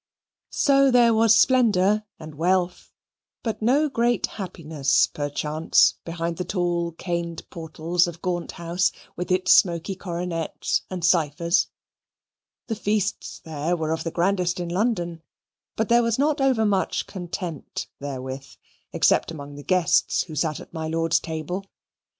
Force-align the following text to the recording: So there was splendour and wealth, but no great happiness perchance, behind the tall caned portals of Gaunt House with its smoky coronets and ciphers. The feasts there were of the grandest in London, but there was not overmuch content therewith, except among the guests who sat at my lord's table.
So 0.55 0.89
there 0.89 1.13
was 1.13 1.35
splendour 1.37 2.05
and 2.17 2.33
wealth, 2.33 2.91
but 3.43 3.61
no 3.61 3.87
great 3.87 4.25
happiness 4.25 5.05
perchance, 5.05 5.93
behind 6.03 6.37
the 6.37 6.43
tall 6.43 6.93
caned 6.93 7.47
portals 7.51 8.07
of 8.07 8.19
Gaunt 8.19 8.53
House 8.53 8.91
with 9.15 9.29
its 9.31 9.53
smoky 9.53 9.93
coronets 9.93 10.81
and 10.89 11.05
ciphers. 11.05 11.67
The 12.65 12.73
feasts 12.75 13.41
there 13.41 13.75
were 13.77 13.91
of 13.91 14.03
the 14.03 14.09
grandest 14.09 14.59
in 14.59 14.69
London, 14.69 15.21
but 15.75 15.87
there 15.87 16.01
was 16.01 16.17
not 16.17 16.41
overmuch 16.41 17.05
content 17.05 17.85
therewith, 17.99 18.55
except 18.91 19.29
among 19.29 19.53
the 19.53 19.61
guests 19.61 20.23
who 20.23 20.33
sat 20.33 20.59
at 20.59 20.73
my 20.73 20.87
lord's 20.87 21.19
table. 21.19 21.63